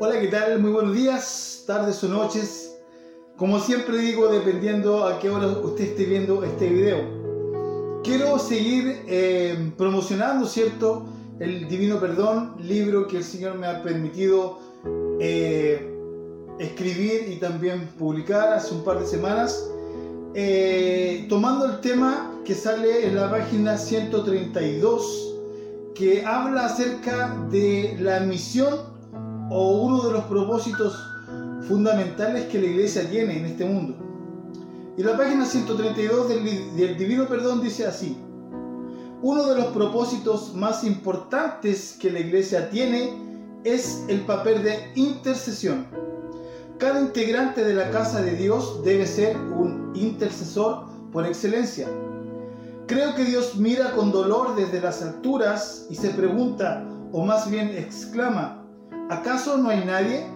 [0.00, 0.58] Hola, ¿qué tal?
[0.58, 2.76] Muy buenos días, tardes o noches.
[3.36, 8.02] Como siempre digo, dependiendo a qué hora usted esté viendo este video.
[8.02, 11.06] Quiero seguir eh, promocionando, ¿cierto?
[11.38, 14.58] El Divino Perdón, libro que el Señor me ha permitido
[15.20, 15.88] eh,
[16.58, 19.70] escribir y también publicar hace un par de semanas.
[20.34, 25.36] Eh, tomando el tema que sale en la página 132,
[25.94, 28.93] que habla acerca de la misión
[29.50, 30.98] o uno de los propósitos
[31.68, 33.96] fundamentales que la iglesia tiene en este mundo.
[34.96, 38.16] Y la página 132 del, del Divino Perdón dice así,
[39.22, 43.24] uno de los propósitos más importantes que la iglesia tiene
[43.64, 45.86] es el papel de intercesión.
[46.78, 51.88] Cada integrante de la casa de Dios debe ser un intercesor por excelencia.
[52.86, 57.70] Creo que Dios mira con dolor desde las alturas y se pregunta, o más bien
[57.70, 58.63] exclama,
[59.10, 60.26] ¿Acaso no hay nadie?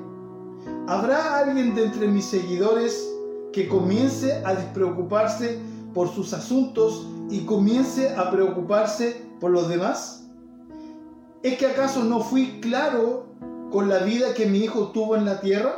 [0.87, 3.09] ¿Habrá alguien de entre mis seguidores
[3.51, 5.59] que comience a despreocuparse
[5.95, 10.27] por sus asuntos y comience a preocuparse por los demás?
[11.43, 13.27] ¿Es que acaso no fui claro
[13.71, 15.77] con la vida que mi hijo tuvo en la tierra?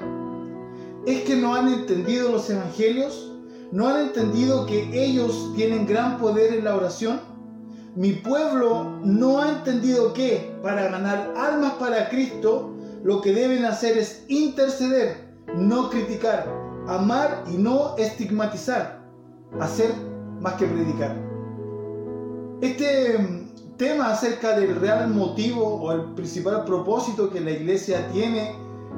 [1.07, 3.33] ¿Es que no han entendido los evangelios?
[3.71, 7.21] ¿No han entendido que ellos tienen gran poder en la oración?
[7.95, 13.97] Mi pueblo no ha entendido que para ganar almas para Cristo lo que deben hacer
[13.97, 16.47] es interceder, no criticar,
[16.87, 19.03] amar y no estigmatizar,
[19.59, 19.91] hacer
[20.41, 21.17] más que predicar.
[22.61, 28.55] Este mm, tema acerca del real motivo o el principal propósito que la iglesia tiene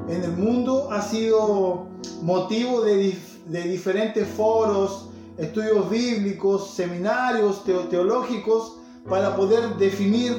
[0.09, 1.87] en el mundo ha sido
[2.21, 3.15] motivo de,
[3.47, 10.35] diferentes foros, estudios bíblicos, seminarios teológicos para poder definir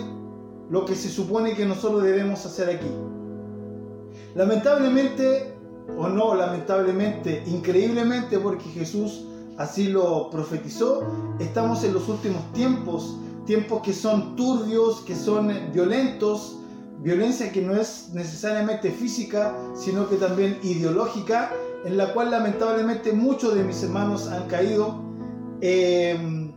[0.68, 2.88] lo que se supone que nosotros debemos hacer aquí.
[4.34, 5.54] Lamentablemente,
[5.96, 9.26] o no lamentablemente, increíblemente, porque Jesús
[9.58, 11.02] así lo profetizó,
[11.38, 16.58] estamos en los últimos tiempos, tiempos que son turbios, que son violentos,
[17.00, 21.52] violencia que no es necesariamente física, sino que también ideológica,
[21.84, 25.00] en la cual lamentablemente muchos de mis hermanos han caído,
[25.60, 26.50] eh,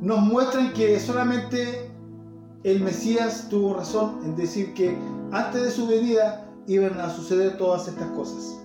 [0.00, 1.90] nos muestran que solamente
[2.62, 4.96] el Mesías tuvo razón en decir que
[5.32, 8.56] antes de su venida iban a suceder todas estas cosas.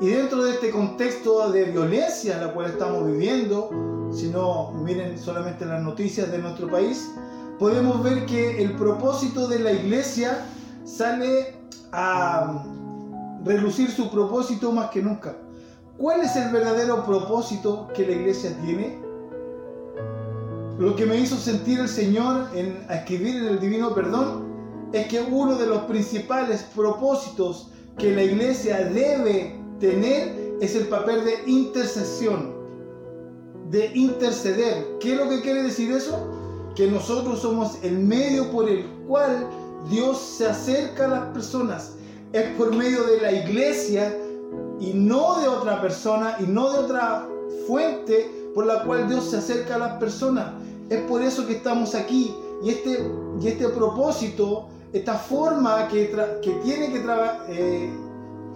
[0.00, 3.70] Y dentro de este contexto de violencia en la cual estamos viviendo,
[4.10, 7.10] si no miren solamente las noticias de nuestro país,
[7.58, 10.46] podemos ver que el propósito de la iglesia
[10.84, 11.54] sale
[11.92, 12.64] a
[13.44, 15.36] relucir su propósito más que nunca.
[15.98, 18.98] ¿Cuál es el verdadero propósito que la iglesia tiene?
[20.78, 24.47] Lo que me hizo sentir el Señor en escribir en el Divino Perdón
[24.92, 31.24] es que uno de los principales propósitos que la iglesia debe tener es el papel
[31.24, 32.54] de intercesión,
[33.70, 34.86] de interceder.
[35.00, 36.28] ¿Qué es lo que quiere decir eso?
[36.74, 39.46] Que nosotros somos el medio por el cual
[39.90, 41.94] Dios se acerca a las personas.
[42.32, 44.16] Es por medio de la iglesia
[44.80, 47.28] y no de otra persona y no de otra
[47.66, 50.52] fuente por la cual Dios se acerca a las personas.
[50.88, 52.34] Es por eso que estamos aquí.
[52.62, 53.08] Y este,
[53.40, 56.10] y este propósito esta forma que,
[56.42, 57.04] que tiene que,
[57.48, 57.90] eh,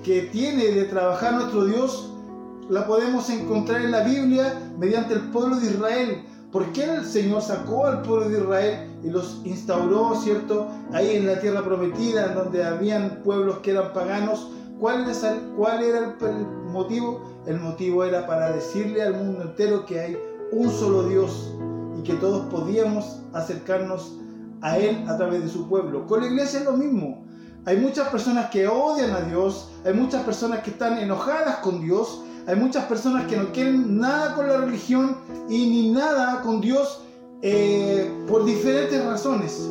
[0.03, 2.13] que tiene de trabajar nuestro Dios
[2.69, 6.25] la podemos encontrar en la Biblia mediante el pueblo de Israel.
[6.51, 11.27] ¿Por qué el Señor sacó al pueblo de Israel y los instauró, cierto, ahí en
[11.27, 14.51] la tierra prometida, donde habían pueblos que eran paganos?
[14.79, 15.07] ¿Cuál,
[15.57, 17.23] ¿Cuál era el motivo?
[17.47, 20.19] El motivo era para decirle al mundo entero que hay
[20.53, 21.55] un solo Dios
[21.99, 24.19] y que todos podíamos acercarnos
[24.63, 26.07] a Él a través de su pueblo.
[26.07, 27.27] Con la iglesia es lo mismo.
[27.65, 32.23] Hay muchas personas que odian a Dios, hay muchas personas que están enojadas con Dios,
[32.47, 35.17] hay muchas personas que no quieren nada con la religión
[35.49, 37.03] y ni nada con Dios
[37.41, 39.69] eh, por diferentes razones.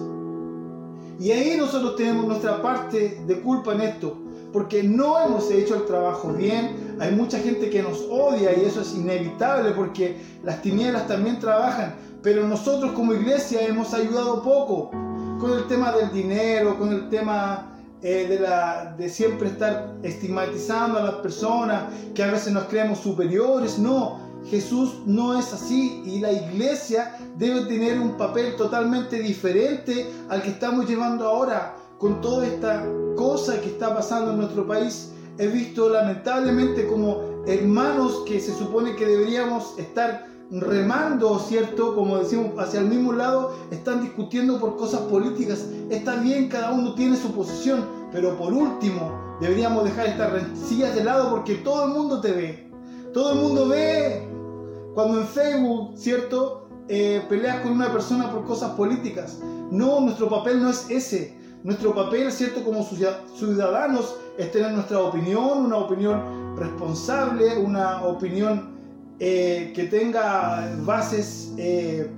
[1.19, 4.17] Y ahí nosotros tenemos nuestra parte de culpa en esto,
[4.53, 8.81] porque no hemos hecho el trabajo bien, hay mucha gente que nos odia y eso
[8.81, 14.91] es inevitable porque las tinieblas también trabajan, pero nosotros como iglesia hemos ayudado poco
[15.39, 17.71] con el tema del dinero, con el tema
[18.03, 22.99] eh, de, la, de siempre estar estigmatizando a las personas, que a veces nos creemos
[22.99, 23.79] superiores.
[23.79, 30.43] No, Jesús no es así y la iglesia debe tener un papel totalmente diferente al
[30.43, 35.13] que estamos llevando ahora con toda esta cosa que está pasando en nuestro país.
[35.41, 41.95] He visto lamentablemente como hermanos que se supone que deberíamos estar remando, ¿cierto?
[41.95, 45.65] Como decimos, hacia el mismo lado, están discutiendo por cosas políticas.
[45.89, 51.03] Está bien, cada uno tiene su posición, pero por último, deberíamos dejar estas rencillas de
[51.03, 52.71] lado porque todo el mundo te ve.
[53.11, 54.29] Todo el mundo ve
[54.93, 56.67] cuando en Facebook, ¿cierto?
[56.87, 59.39] Eh, peleas con una persona por cosas políticas.
[59.71, 61.35] No, nuestro papel no es ese.
[61.63, 62.63] Nuestro papel, ¿cierto?
[62.63, 68.71] Como ciudadanos es tener nuestra opinión, una opinión responsable, una opinión
[69.19, 72.09] eh, que tenga bases eh,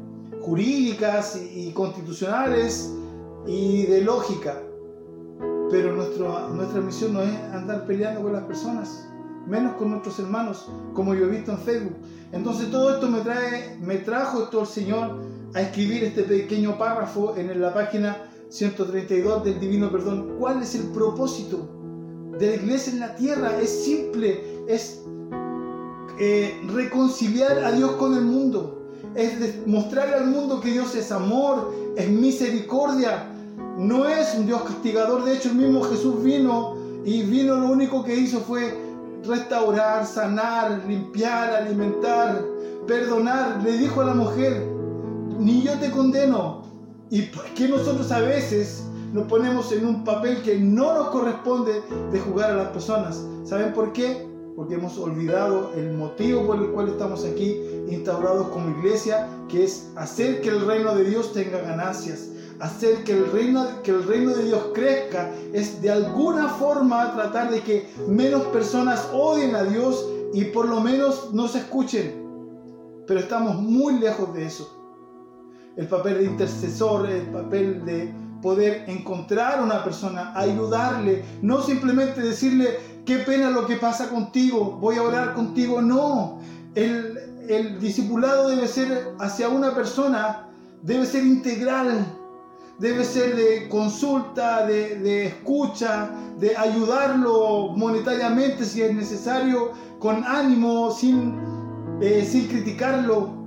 [0.42, 2.94] jurídicas y, constitucionales
[3.46, 4.62] y de lógica.
[5.70, 9.10] Pero nuestra misión no es andar peleando con las personas,
[9.48, 11.96] menos con nuestros hermanos, como yo he visto en Facebook.
[12.31, 15.20] Entonces todo esto me, trae, me trajo esto el Señor
[15.56, 20.36] a escribir este pequeño párrafo en la página 132 del Divino Perdón.
[20.40, 21.83] ¿Cuál es el propósito
[22.40, 23.60] de la iglesia en la tierra?
[23.60, 25.02] Es simple, es
[26.20, 31.74] eh, reconciliar a Dios con el mundo, es mostrarle al mundo que Dios es amor,
[31.96, 33.30] es misericordia,
[33.78, 35.24] no es un Dios castigador.
[35.24, 36.76] De hecho, el mismo Jesús vino
[37.06, 38.78] y vino lo único que hizo fue
[39.26, 42.44] restaurar, sanar, limpiar, alimentar,
[42.88, 43.62] perdonar.
[43.64, 44.66] Le dijo a la mujer,
[45.40, 46.64] ni yo te condeno.
[47.10, 51.81] ¿Y por qué nosotros a veces nos ponemos en un papel que no nos corresponde
[52.12, 53.25] de jugar a las personas?
[53.45, 54.33] ¿Saben por qué?
[54.56, 59.92] porque hemos olvidado el motivo por el cual estamos aquí instaurados como iglesia, que es
[59.95, 62.30] hacer que el reino de Dios tenga ganancias,
[62.60, 67.51] hacer que el reino, que el reino de Dios crezca, es de alguna forma tratar
[67.51, 72.21] de que menos personas odien a Dios y por lo menos no se escuchen.
[73.07, 74.80] Pero estamos muy lejos de eso.
[75.75, 78.13] El papel de intercesor, el papel de
[78.44, 84.78] poder encontrar a una persona, ayudarle, no simplemente decirle, qué pena lo que pasa contigo,
[84.80, 85.81] voy a orar contigo.
[85.81, 86.40] No,
[86.75, 87.18] el,
[87.50, 90.50] el discipulado debe ser hacia una persona,
[90.84, 92.06] debe ser integral,
[92.80, 101.39] debe ser de consulta, de, escucha, de ayudarlo monetariamente si es necesario, con ánimo, sin,
[102.01, 103.43] eh, sin criticarlo,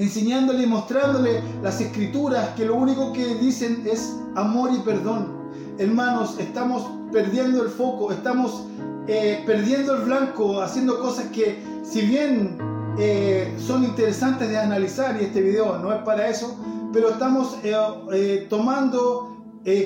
[0.00, 5.38] enseñándole y mostrándole las escrituras que lo único que dicen es amor y perdón.
[5.78, 8.64] Hermanos, estamos perdiendo el foco, estamos
[9.06, 12.56] eh, perdiendo el blanco, haciendo cosas que si bien
[12.98, 16.58] eh, son interesantes de analizar y este video no es para eso,
[16.94, 19.36] pero estamos eh, tomando,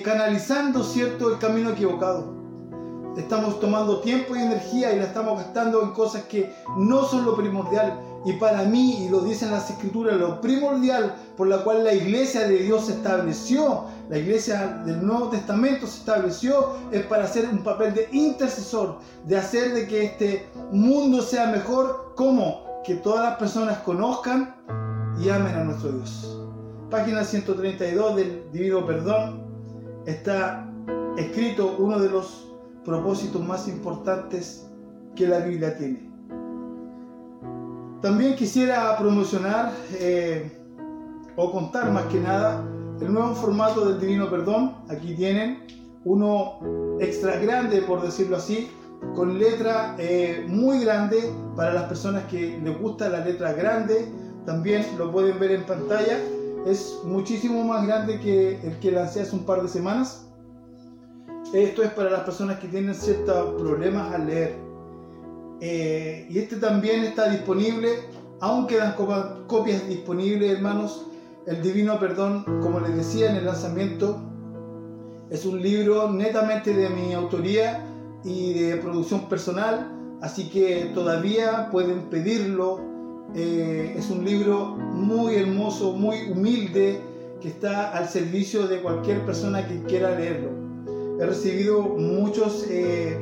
[0.05, 2.44] canalizando cierto el camino equivocado.
[3.17, 7.37] Estamos tomando tiempo y energía y la estamos gastando en cosas que no son lo
[7.37, 8.01] primordial.
[8.25, 12.49] Y para mí, y lo dicen las escrituras, lo primordial por la cual la iglesia
[12.49, 17.63] de Dios se estableció, la iglesia del Nuevo Testamento se estableció, es para hacer un
[17.63, 23.37] papel de intercesor, de hacer de que este mundo sea mejor, como que todas las
[23.37, 24.57] personas conozcan
[25.23, 26.41] y amen a nuestro Dios.
[26.91, 29.45] Página 132 del Divino Perdón
[30.07, 30.69] está
[31.17, 32.54] escrito uno de los
[32.85, 34.69] propósitos más importantes
[35.15, 36.11] que la Biblia tiene.
[38.03, 40.53] También quisiera promocionar eh,
[41.37, 42.63] o contar más que nada
[43.01, 44.75] el nuevo formato del Divino Perdón.
[44.89, 45.67] Aquí tienen
[46.05, 48.71] uno extra grande, por decirlo así,
[49.15, 54.07] con letra eh, muy grande para las personas que les gusta la letra grande.
[54.45, 56.19] También lo pueden ver en pantalla.
[56.67, 60.27] Es muchísimo más grande que el que lancé hace un par de semanas.
[61.55, 64.57] Esto es para las personas que tienen ciertos problemas al leer.
[65.61, 67.91] Eh, y este también está disponible,
[68.41, 68.97] aún quedan
[69.47, 71.07] copias disponibles, hermanos.
[71.47, 74.21] El Divino Perdón, como les decía en el lanzamiento,
[75.31, 77.87] es un libro netamente de mi autoría
[78.25, 79.93] y de producción personal,
[80.23, 82.81] así que todavía pueden pedirlo.
[83.37, 87.01] Eh, es un libro muy hermoso, muy humilde,
[87.41, 90.64] que está al servicio de cualquier persona que quiera leerlo.
[91.21, 92.67] He recibido muchos...
[92.69, 93.19] Eh,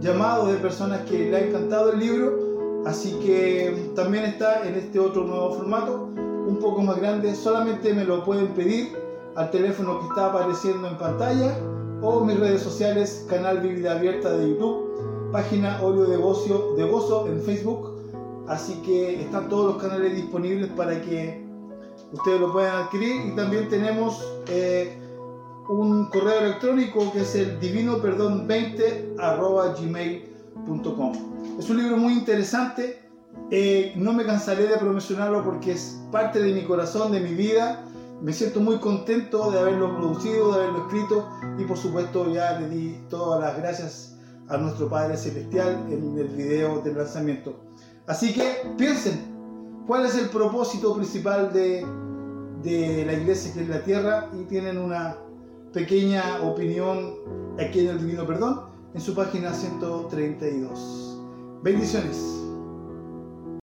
[0.00, 4.98] llamado de personas que le ha encantado el libro, así que también está en este
[4.98, 6.08] otro nuevo formato,
[6.46, 8.96] un poco más grande, solamente me lo pueden pedir
[9.34, 11.58] al teléfono que está apareciendo en pantalla
[12.00, 17.26] o mis redes sociales, canal Biblia Abierta de YouTube, página Olio de Gozo, de Gozo
[17.26, 17.98] en Facebook,
[18.48, 21.44] así que están todos los canales disponibles para que
[22.12, 24.24] ustedes lo puedan adquirir y también tenemos...
[24.48, 24.97] Eh,
[25.68, 29.14] un correo electrónico que es el divino perdón 20
[29.80, 31.12] gmail.com.
[31.58, 33.02] Es un libro muy interesante.
[33.50, 37.84] Eh, no me cansaré de promocionarlo porque es parte de mi corazón, de mi vida.
[38.22, 42.68] Me siento muy contento de haberlo producido, de haberlo escrito y por supuesto ya le
[42.68, 44.16] di todas las gracias
[44.48, 47.60] a nuestro Padre Celestial en el video del lanzamiento.
[48.06, 51.86] Así que piensen, cuál es el propósito principal de,
[52.62, 55.16] de la iglesia que es la tierra y tienen una
[55.72, 57.14] pequeña opinión
[57.58, 58.60] aquí en el Divino Perdón
[58.94, 61.18] en su página 132.
[61.62, 62.37] Bendiciones.